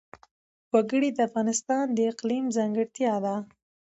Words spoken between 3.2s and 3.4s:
ده.